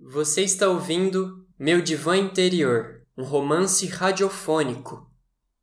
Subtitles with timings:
[0.00, 5.10] Você está ouvindo Meu Divã Interior, um romance radiofônico.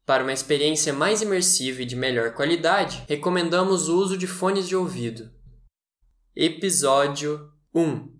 [0.05, 4.75] Para uma experiência mais imersiva e de melhor qualidade, recomendamos o uso de fones de
[4.75, 5.31] ouvido.
[6.35, 8.14] Episódio 1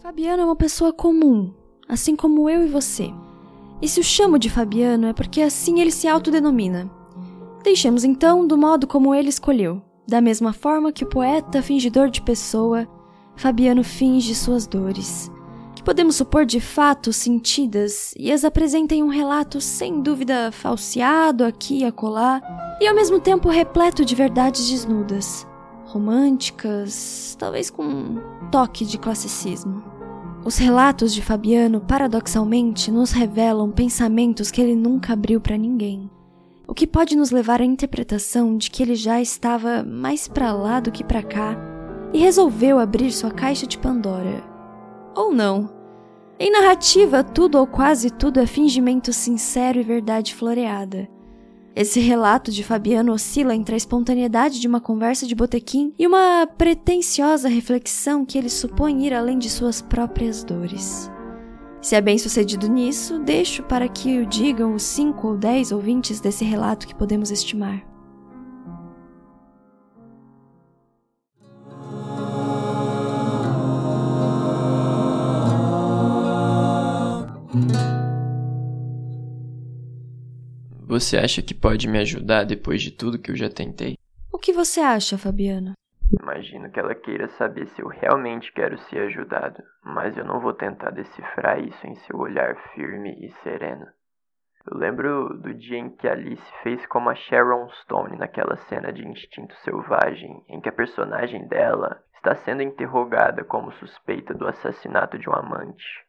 [0.00, 1.52] Fabiano é uma pessoa comum,
[1.88, 3.12] assim como eu e você.
[3.80, 6.90] E se o chamo de Fabiano é porque assim ele se autodenomina.
[7.64, 9.82] Deixemos então do modo como ele escolheu.
[10.06, 12.86] Da mesma forma que o poeta fingidor de pessoa,
[13.34, 15.30] Fabiano finge suas dores,
[15.74, 21.42] que podemos supor de fato sentidas e as apresenta em um relato sem dúvida falseado
[21.44, 22.40] aqui e acolá,
[22.80, 25.44] e ao mesmo tempo repleto de verdades desnudas,
[25.86, 28.20] românticas, talvez com um
[28.52, 29.95] toque de classicismo.
[30.46, 36.08] Os relatos de Fabiano, paradoxalmente, nos revelam pensamentos que ele nunca abriu para ninguém.
[36.68, 40.78] O que pode nos levar à interpretação de que ele já estava mais para lá
[40.78, 41.58] do que para cá
[42.12, 44.44] e resolveu abrir sua caixa de Pandora.
[45.16, 45.68] Ou não.
[46.38, 51.08] Em narrativa, tudo ou quase tudo é fingimento sincero e verdade floreada.
[51.76, 56.48] Esse relato de Fabiano oscila entre a espontaneidade de uma conversa de botequim e uma
[56.56, 61.10] pretensiosa reflexão que ele supõe ir além de suas próprias dores.
[61.82, 66.18] Se é bem sucedido nisso, deixo para que o digam os cinco ou dez ouvintes
[66.18, 67.95] desse relato que podemos estimar.
[80.98, 83.98] Você acha que pode me ajudar depois de tudo que eu já tentei?
[84.32, 85.72] O que você acha, Fabiano?
[86.22, 90.54] Imagino que ela queira saber se eu realmente quero ser ajudado, mas eu não vou
[90.54, 93.84] tentar decifrar isso em seu olhar firme e sereno.
[94.66, 99.06] Eu lembro do dia em que Alice fez como a Sharon Stone naquela cena de
[99.06, 105.28] Instinto Selvagem, em que a personagem dela está sendo interrogada como suspeita do assassinato de
[105.28, 106.05] um amante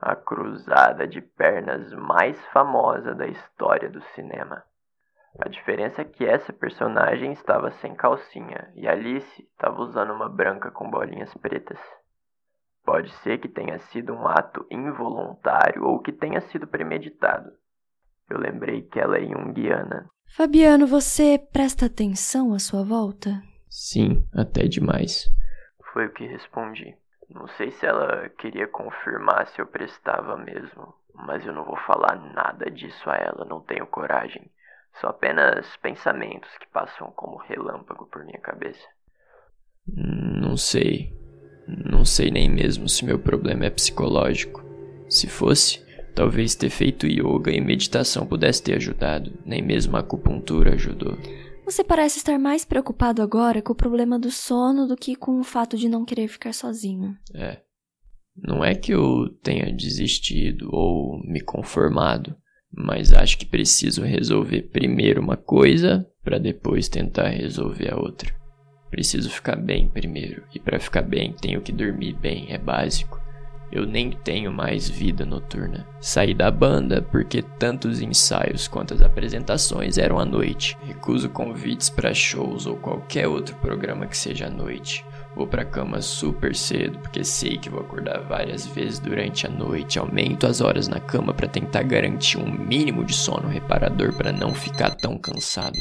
[0.00, 4.62] a cruzada de pernas mais famosa da história do cinema.
[5.38, 10.70] A diferença é que essa personagem estava sem calcinha e Alice estava usando uma branca
[10.70, 11.78] com bolinhas pretas.
[12.84, 17.52] Pode ser que tenha sido um ato involuntário ou que tenha sido premeditado.
[18.28, 20.08] Eu lembrei que ela é junguiana.
[20.36, 23.42] Fabiano, você presta atenção à sua volta?
[23.68, 25.26] Sim, até demais.
[25.92, 26.96] Foi o que respondi.
[27.32, 32.16] Não sei se ela queria confirmar se eu prestava mesmo, mas eu não vou falar
[32.34, 34.50] nada disso a ela, não tenho coragem.
[35.00, 38.86] São apenas pensamentos que passam como relâmpago por minha cabeça.
[39.86, 41.14] Não sei.
[41.68, 44.62] Não sei nem mesmo se meu problema é psicológico.
[45.08, 49.32] Se fosse, talvez ter feito yoga e meditação pudesse ter ajudado.
[49.46, 51.16] Nem mesmo a acupuntura ajudou.
[51.70, 55.44] Você parece estar mais preocupado agora com o problema do sono do que com o
[55.44, 57.16] fato de não querer ficar sozinho.
[57.32, 57.60] É.
[58.36, 62.34] Não é que eu tenha desistido ou me conformado,
[62.72, 68.34] mas acho que preciso resolver primeiro uma coisa para depois tentar resolver a outra.
[68.90, 73.19] Preciso ficar bem primeiro, e para ficar bem tenho que dormir bem, é básico.
[73.72, 75.86] Eu nem tenho mais vida noturna.
[76.00, 80.76] Saí da banda porque tantos ensaios quanto as apresentações eram à noite.
[80.82, 85.04] Recuso convites para shows ou qualquer outro programa que seja à noite.
[85.36, 89.98] Vou pra cama super cedo porque sei que vou acordar várias vezes durante a noite.
[89.98, 94.52] Aumento as horas na cama para tentar garantir um mínimo de sono reparador para não
[94.52, 95.78] ficar tão cansado.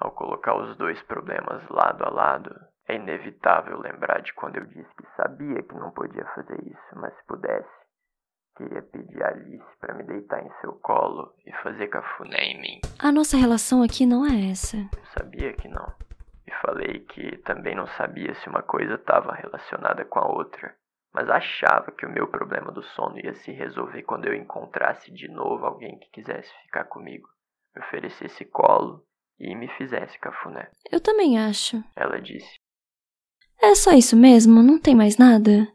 [0.00, 4.88] Ao colocar os dois problemas lado a lado, é inevitável lembrar de quando eu disse
[4.96, 7.68] que sabia que não podia fazer isso, mas se pudesse,
[8.56, 12.80] queria pedir a Alice para me deitar em seu colo e fazer cafuné em mim.
[12.98, 14.78] A nossa relação aqui não é essa.
[15.16, 15.86] Sabia que não.
[16.46, 20.74] E falei que também não sabia se uma coisa estava relacionada com a outra,
[21.12, 25.28] mas achava que o meu problema do sono ia se resolver quando eu encontrasse de
[25.28, 27.28] novo alguém que quisesse ficar comigo,
[27.76, 29.04] me oferecesse colo
[29.38, 30.70] e me fizesse cafuné.
[30.90, 31.84] Eu também acho.
[31.94, 32.58] Ela disse.
[33.60, 34.62] É só isso mesmo?
[34.62, 35.68] Não tem mais nada?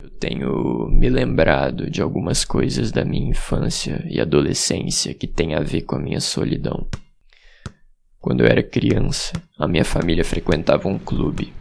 [0.00, 5.60] Eu tenho me lembrado de algumas coisas da minha infância e adolescência que têm a
[5.60, 6.86] ver com a minha solidão.
[8.20, 11.52] Quando eu era criança, a minha família frequentava um clube.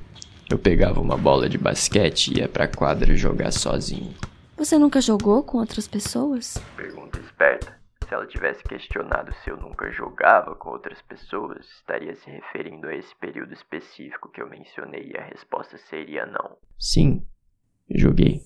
[0.49, 4.13] Eu pegava uma bola de basquete e ia pra quadra jogar sozinho.
[4.55, 6.57] Você nunca jogou com outras pessoas?
[6.75, 7.76] Pergunta esperta.
[8.07, 12.95] Se ela tivesse questionado se eu nunca jogava com outras pessoas, estaria se referindo a
[12.95, 16.57] esse período específico que eu mencionei e a resposta seria não.
[16.79, 17.25] Sim,
[17.93, 18.41] Joguei.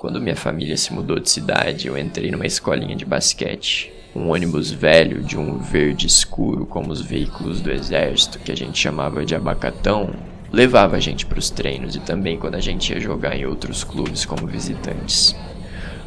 [0.00, 3.92] Quando minha família se mudou de cidade, eu entrei numa escolinha de basquete.
[4.14, 8.78] Um ônibus velho de um verde escuro, como os veículos do exército, que a gente
[8.78, 10.10] chamava de abacatão,
[10.52, 13.82] levava a gente para os treinos e também quando a gente ia jogar em outros
[13.82, 15.34] clubes como visitantes.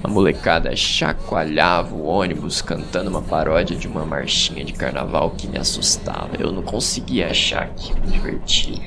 [0.03, 5.57] A molecada chacoalhava o ônibus cantando uma paródia de uma marchinha de carnaval que me
[5.57, 6.35] assustava.
[6.39, 8.81] Eu não conseguia achar aquilo divertido.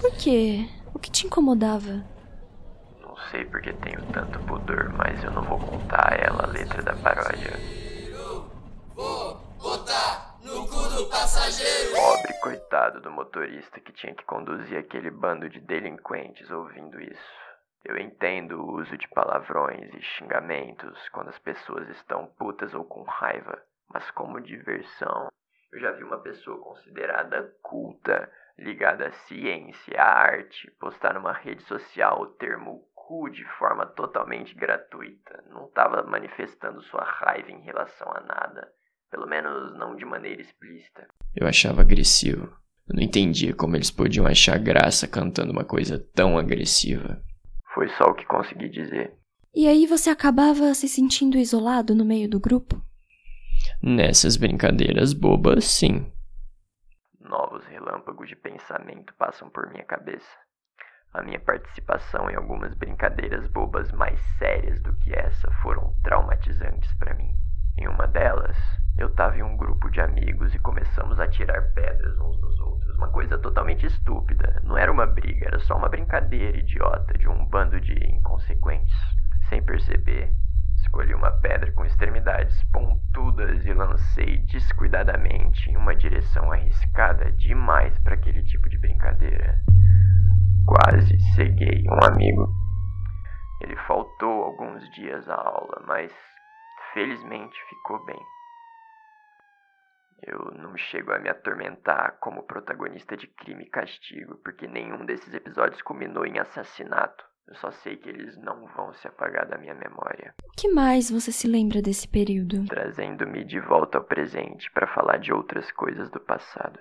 [0.00, 0.68] Por quê?
[0.92, 2.04] O que te incomodava?
[3.00, 6.82] Não sei porque tenho tanto pudor, mas eu não vou contar a ela a letra
[6.82, 7.58] da paródia.
[8.10, 8.50] Eu
[8.94, 11.94] vou botar no cu do passageiro!
[11.94, 17.37] Pobre coitado do motorista que tinha que conduzir aquele bando de delinquentes ouvindo isso.
[17.84, 23.02] Eu entendo o uso de palavrões e xingamentos quando as pessoas estão putas ou com
[23.02, 25.28] raiva, mas como diversão,
[25.72, 31.62] eu já vi uma pessoa considerada culta, ligada à ciência, à arte, postar numa rede
[31.64, 35.44] social o termo cu de forma totalmente gratuita.
[35.48, 38.72] Não estava manifestando sua raiva em relação a nada,
[39.10, 41.06] pelo menos não de maneira explícita.
[41.34, 42.46] Eu achava agressivo.
[42.88, 47.22] Eu não entendia como eles podiam achar graça cantando uma coisa tão agressiva.
[47.78, 49.14] Foi só o que consegui dizer.
[49.54, 52.82] E aí você acabava se sentindo isolado no meio do grupo?
[53.80, 56.10] Nessas brincadeiras bobas, sim.
[57.20, 60.26] Novos relâmpagos de pensamento passam por minha cabeça.
[61.14, 67.14] A minha participação em algumas brincadeiras bobas mais sérias do que essa foram traumatizantes para
[67.14, 67.30] mim.
[67.78, 68.56] Em uma delas,
[68.98, 72.67] eu estava em um grupo de amigos e começamos a tirar pedras uns nos outros.
[72.98, 74.60] Uma coisa totalmente estúpida.
[74.64, 78.92] Não era uma briga, era só uma brincadeira idiota de um bando de inconsequentes.
[79.48, 80.34] Sem perceber,
[80.80, 88.14] escolhi uma pedra com extremidades pontudas e lancei descuidadamente em uma direção arriscada demais para
[88.14, 89.62] aquele tipo de brincadeira.
[90.66, 92.52] Quase ceguei um amigo.
[93.62, 96.12] Ele faltou alguns dias à aula, mas
[96.92, 98.37] felizmente ficou bem.
[100.22, 105.32] Eu não chego a me atormentar como protagonista de crime e castigo, porque nenhum desses
[105.32, 107.24] episódios culminou em assassinato.
[107.46, 110.34] Eu só sei que eles não vão se apagar da minha memória.
[110.44, 112.66] O que mais você se lembra desse período?
[112.66, 116.78] Trazendo-me de volta ao presente para falar de outras coisas do passado.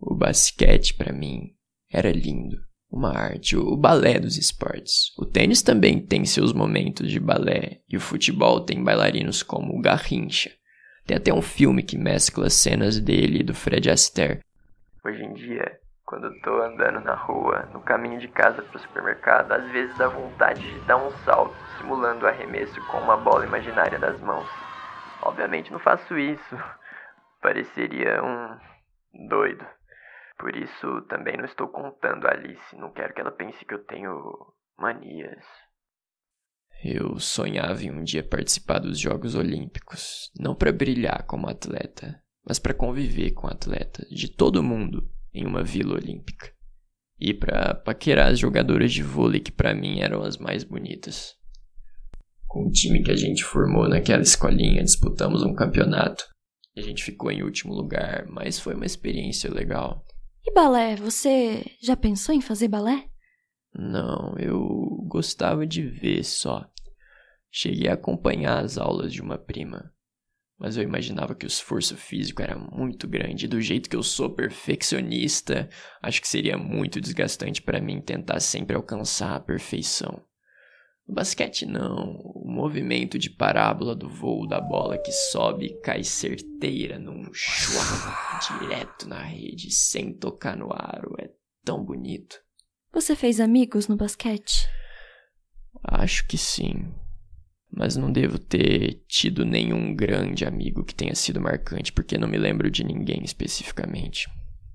[0.00, 1.54] O basquete para mim
[1.92, 2.56] era lindo,
[2.90, 5.16] uma arte, o balé dos esportes.
[5.16, 9.80] O tênis também tem seus momentos de balé e o futebol tem bailarinos como o
[9.80, 10.50] Garrincha.
[11.10, 14.44] Tem até um filme que mescla cenas dele e do Fred Astaire.
[15.04, 19.50] Hoje em dia, quando eu tô andando na rua, no caminho de casa pro supermercado,
[19.50, 23.98] às vezes dá vontade de dar um salto, simulando o arremesso com uma bola imaginária
[23.98, 24.48] das mãos.
[25.22, 26.56] Obviamente não faço isso.
[27.42, 29.66] Pareceria um doido.
[30.38, 33.82] Por isso também não estou contando a Alice, não quero que ela pense que eu
[33.82, 34.46] tenho
[34.78, 35.44] manias.
[36.82, 42.58] Eu sonhava em um dia participar dos Jogos Olímpicos, não para brilhar como atleta, mas
[42.58, 46.50] para conviver com atletas de todo mundo em uma vila olímpica.
[47.18, 51.34] E para paquerar as jogadoras de vôlei que para mim eram as mais bonitas.
[52.46, 56.24] Com o time que a gente formou naquela escolinha, disputamos um campeonato.
[56.74, 60.02] A gente ficou em último lugar, mas foi uma experiência legal.
[60.42, 63.09] E balé, você já pensou em fazer balé?
[63.72, 66.68] Não, eu gostava de ver só.
[67.50, 69.92] Cheguei a acompanhar as aulas de uma prima,
[70.58, 73.48] mas eu imaginava que o esforço físico era muito grande.
[73.48, 75.68] Do jeito que eu sou perfeccionista,
[76.02, 80.22] acho que seria muito desgastante para mim tentar sempre alcançar a perfeição.
[81.08, 87.00] Basquete não, o movimento de parábola do voo da bola que sobe e cai certeira
[87.00, 91.30] num chuá direto na rede sem tocar no aro é
[91.64, 92.40] tão bonito.
[92.92, 94.68] Você fez amigos no basquete?
[95.84, 96.92] Acho que sim.
[97.70, 102.36] Mas não devo ter tido nenhum grande amigo que tenha sido marcante, porque não me
[102.36, 104.28] lembro de ninguém especificamente.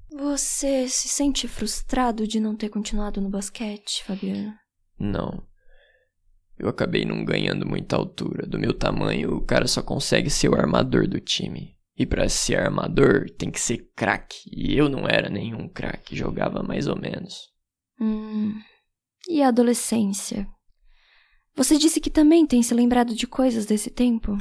[0.10, 4.54] Você se sente frustrado de não ter continuado no basquete, Fabiano?
[4.98, 5.46] Não.
[6.58, 8.48] Eu acabei não ganhando muita altura.
[8.48, 11.76] Do meu tamanho, o cara só consegue ser o armador do time.
[11.98, 14.50] E para ser armador, tem que ser craque.
[14.50, 17.54] E eu não era nenhum craque, jogava mais ou menos.
[18.00, 18.60] Hum.
[19.28, 20.48] E a adolescência?
[21.56, 24.38] Você disse que também tem se lembrado de coisas desse tempo?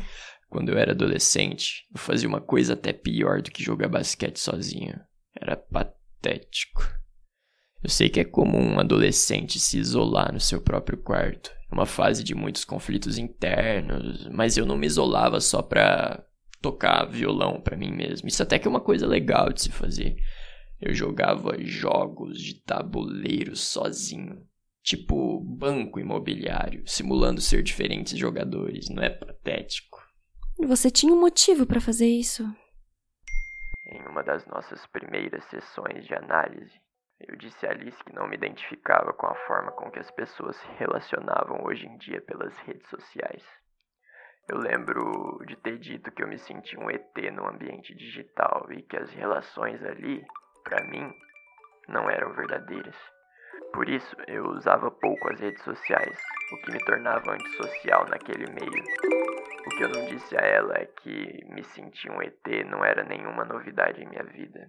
[0.48, 4.94] Quando eu era adolescente, eu fazia uma coisa até pior do que jogar basquete sozinho.
[5.40, 6.82] Era patético.
[7.82, 11.50] Eu sei que é comum um adolescente se isolar no seu próprio quarto.
[11.70, 16.24] É uma fase de muitos conflitos internos, mas eu não me isolava só pra
[16.62, 18.26] tocar violão para mim mesmo.
[18.26, 20.16] Isso até que é uma coisa legal de se fazer.
[20.86, 24.46] Eu jogava jogos de tabuleiro sozinho.
[24.82, 29.98] Tipo banco imobiliário, simulando ser diferentes jogadores, não é patético?
[30.58, 32.44] Você tinha um motivo para fazer isso.
[33.86, 36.78] Em uma das nossas primeiras sessões de análise,
[37.18, 40.54] eu disse a Alice que não me identificava com a forma com que as pessoas
[40.54, 43.42] se relacionavam hoje em dia pelas redes sociais.
[44.46, 48.82] Eu lembro de ter dito que eu me sentia um ET no ambiente digital e
[48.82, 50.22] que as relações ali,
[50.64, 51.12] para mim,
[51.86, 52.96] não eram verdadeiras.
[53.72, 56.18] Por isso, eu usava pouco as redes sociais,
[56.52, 58.84] o que me tornava antissocial naquele meio.
[59.66, 63.04] O que eu não disse a ela é que me sentir um ET não era
[63.04, 64.68] nenhuma novidade em minha vida.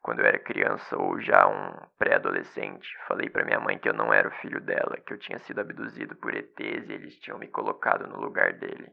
[0.00, 4.12] Quando eu era criança ou já um pré-adolescente, falei para minha mãe que eu não
[4.12, 7.46] era o filho dela, que eu tinha sido abduzido por ETs e eles tinham me
[7.46, 8.92] colocado no lugar dele.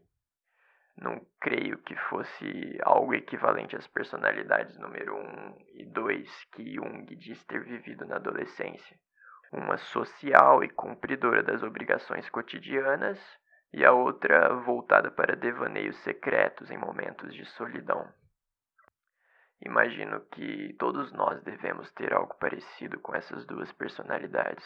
[1.02, 7.16] Não creio que fosse algo equivalente às personalidades número 1 um e 2 que Jung
[7.16, 8.98] diz ter vivido na adolescência.
[9.52, 13.20] Uma social e cumpridora das obrigações cotidianas,
[13.72, 18.12] e a outra voltada para devaneios secretos em momentos de solidão.
[19.62, 24.66] Imagino que todos nós devemos ter algo parecido com essas duas personalidades.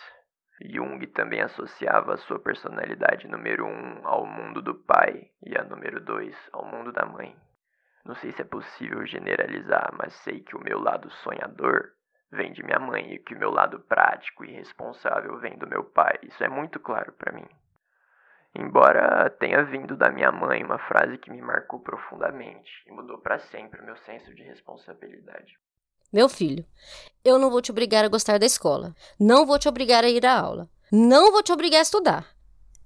[0.62, 6.00] Jung também associava a sua personalidade número um ao mundo do pai e a número
[6.00, 7.36] dois ao mundo da mãe.
[8.06, 11.92] Não sei se é possível generalizar, mas sei que o meu lado sonhador
[12.32, 15.84] vem de minha mãe e que o meu lado prático e responsável vem do meu
[15.84, 16.20] pai.
[16.24, 17.48] Isso é muito claro para mim.
[18.56, 23.40] Embora tenha vindo da minha mãe uma frase que me marcou profundamente e mudou para
[23.40, 25.58] sempre o meu senso de responsabilidade.
[26.14, 26.64] Meu filho,
[27.26, 28.96] eu não vou te obrigar a gostar da escola.
[29.20, 30.70] Não vou te obrigar a ir à aula.
[30.92, 32.28] Não vou te obrigar a estudar.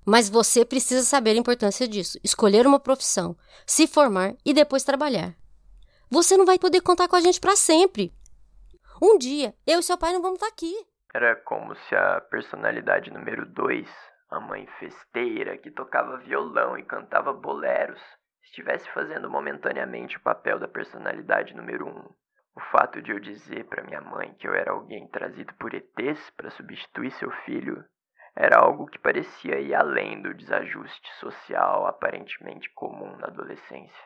[0.06, 2.18] Mas você precisa saber a importância disso.
[2.24, 5.36] Escolher uma profissão, se formar e depois trabalhar.
[6.10, 8.14] Você não vai poder contar com a gente para sempre.
[9.02, 10.74] Um dia, eu e seu pai não vamos estar aqui.
[11.14, 13.86] Era como se a personalidade número 2
[14.30, 18.02] a mãe festeira que tocava violão e cantava boleros
[18.44, 22.27] estivesse fazendo momentaneamente o papel da personalidade número um.
[22.58, 26.32] O fato de eu dizer para minha mãe que eu era alguém trazido por ETs
[26.32, 27.86] para substituir seu filho
[28.36, 34.06] era algo que parecia ir além do desajuste social aparentemente comum na adolescência.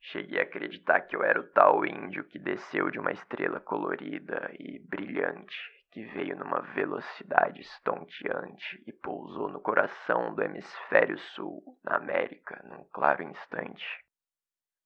[0.00, 4.50] Cheguei a acreditar que eu era o tal índio que desceu de uma estrela colorida
[4.58, 5.56] e brilhante
[5.92, 12.82] que veio numa velocidade estonteante e pousou no coração do hemisfério sul, na América, num
[12.92, 13.86] claro instante.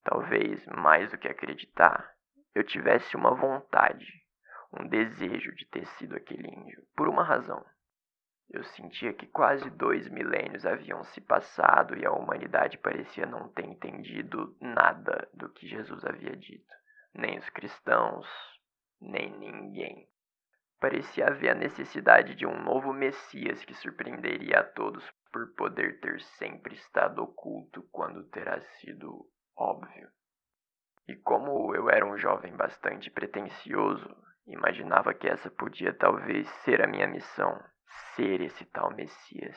[0.05, 2.16] Talvez, mais do que acreditar,
[2.57, 4.07] eu tivesse uma vontade,
[4.73, 7.63] um desejo de ter sido aquele índio, por uma razão.
[8.49, 13.67] Eu sentia que quase dois milênios haviam se passado e a humanidade parecia não ter
[13.67, 16.75] entendido nada do que Jesus havia dito.
[17.13, 18.27] Nem os cristãos,
[19.03, 20.09] nem ninguém.
[20.81, 26.23] Parecia haver a necessidade de um novo Messias que surpreenderia a todos por poder ter
[26.39, 30.09] sempre estado oculto quando terá sido óbvio.
[31.09, 34.09] E como eu era um jovem bastante pretensioso,
[34.47, 37.59] imaginava que essa podia talvez ser a minha missão,
[38.15, 39.57] ser esse tal Messias.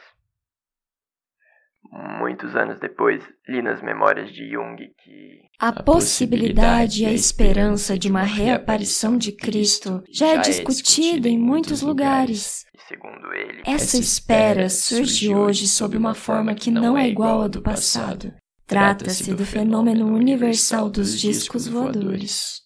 [1.92, 8.10] Muitos anos depois, li nas memórias de Jung que a possibilidade e a esperança de
[8.10, 12.66] uma reaparição de Cristo já é discutida em muitos lugares.
[12.88, 17.62] Segundo ele, essa espera surge hoje sob uma forma que não é igual à do
[17.62, 18.34] passado.
[18.70, 22.62] Trata-se do fenômeno universal dos discos voadores.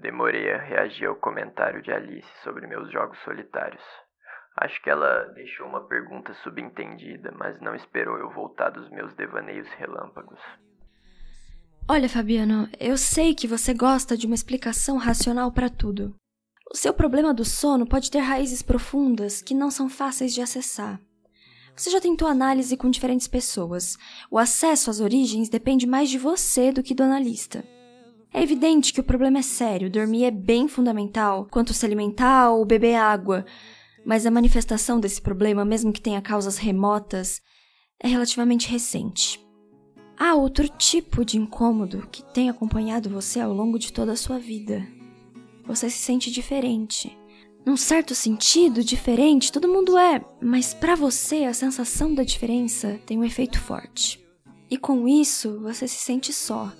[0.00, 3.82] Demorei a reagir ao comentário de Alice sobre meus jogos solitários.
[4.56, 9.68] Acho que ela deixou uma pergunta subentendida, mas não esperou eu voltar dos meus devaneios
[9.76, 10.40] relâmpagos.
[11.86, 16.14] Olha, Fabiano, eu sei que você gosta de uma explicação racional para tudo.
[16.72, 20.98] O seu problema do sono pode ter raízes profundas que não são fáceis de acessar.
[21.76, 23.96] Você já tentou análise com diferentes pessoas.
[24.30, 27.64] O acesso às origens depende mais de você do que do analista.
[28.32, 32.64] É evidente que o problema é sério, dormir é bem fundamental, quanto se alimentar ou
[32.64, 33.44] beber água,
[34.04, 37.40] mas a manifestação desse problema, mesmo que tenha causas remotas,
[38.00, 39.40] é relativamente recente.
[40.16, 44.38] Há outro tipo de incômodo que tem acompanhado você ao longo de toda a sua
[44.38, 44.86] vida.
[45.66, 47.16] Você se sente diferente.
[47.64, 53.18] Num certo sentido, diferente, todo mundo é, mas para você a sensação da diferença tem
[53.18, 54.22] um efeito forte.
[54.70, 56.72] E com isso, você se sente só.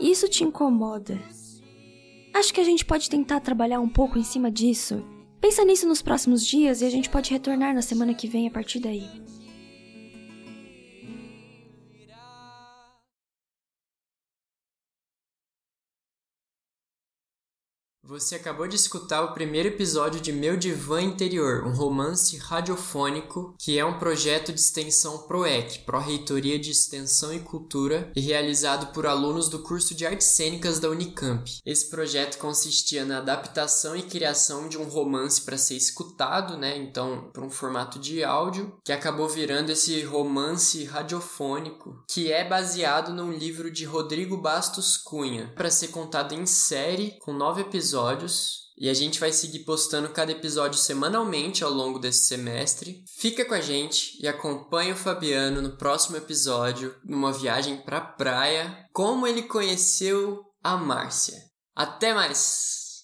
[0.00, 1.20] E isso te incomoda.
[2.32, 5.04] Acho que a gente pode tentar trabalhar um pouco em cima disso
[5.42, 8.50] Pensa nisso nos próximos dias e a gente pode retornar na semana que vem a
[8.50, 9.10] partir daí.
[18.04, 23.78] Você acabou de escutar o primeiro episódio de Meu Divã Interior, um romance radiofônico que
[23.78, 29.48] é um projeto de extensão PROEC, Pró-Reitoria de Extensão e Cultura, e realizado por alunos
[29.48, 31.48] do curso de Artes Cênicas da Unicamp.
[31.64, 36.76] Esse projeto consistia na adaptação e criação de um romance para ser escutado, né?
[36.76, 43.14] Então, para um formato de áudio, que acabou virando esse romance radiofônico, que é baseado
[43.14, 48.62] num livro de Rodrigo Bastos Cunha, para ser contado em série com nove episódios episódios
[48.78, 53.04] e a gente vai seguir postando cada episódio semanalmente ao longo desse semestre.
[53.18, 58.86] Fica com a gente e acompanha o Fabiano no próximo episódio, numa viagem pra praia,
[58.92, 61.38] como ele conheceu a Márcia.
[61.76, 63.02] Até mais!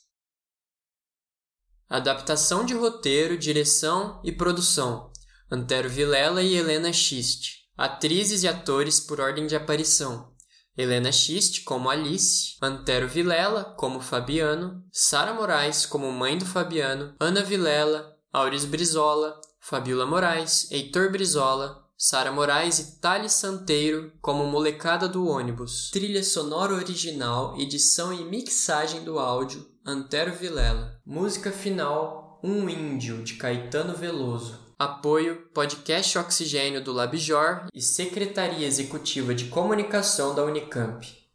[1.88, 5.10] Adaptação de roteiro, direção e produção:
[5.50, 7.58] Antero Vilela e Helena Schist.
[7.76, 10.34] Atrizes e atores por ordem de aparição:
[10.78, 17.42] Helena Schist como Alice, Antero Vilela como Fabiano, Sara Moraes como mãe do Fabiano, Ana
[17.42, 25.26] Vilela, Auris Brizola, Fabiola Moraes, Heitor Brizola, Sara Moraes e Thales Santeiro como molecada do
[25.26, 25.90] ônibus.
[25.90, 30.96] Trilha sonora original, edição e mixagem do áudio, Antero Vilela.
[31.04, 34.67] Música final, Um Índio, de Caetano Veloso.
[34.80, 41.17] Apoio Podcast Oxigênio do Labjor e Secretaria Executiva de Comunicação da Unicamp.